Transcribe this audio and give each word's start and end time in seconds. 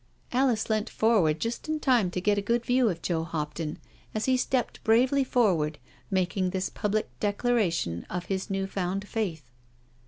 '* 0.15 0.31
Alice 0.31 0.67
leant 0.67 0.89
forward 0.89 1.39
just 1.39 1.69
in 1.69 1.79
time 1.79 2.09
to 2.09 2.19
get 2.19 2.35
a 2.35 2.41
good 2.41 2.65
view 2.65 2.89
of 2.89 3.03
Joe 3.03 3.23
Hopton 3.23 3.77
as 4.15 4.25
he 4.25 4.35
stepped 4.35 4.83
bravely 4.83 5.23
forward, 5.23 5.77
making 6.09 6.49
this 6.49 6.71
public 6.71 7.07
declaration 7.19 8.07
of 8.09 8.25
his 8.25 8.49
new 8.49 8.65
found 8.65 9.07
faith. 9.07 9.43